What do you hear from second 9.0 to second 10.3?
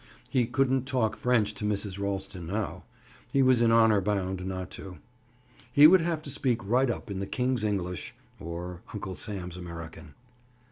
Sam's American.